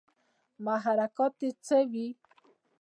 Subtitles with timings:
[0.65, 2.07] محرکات ئې څۀ وي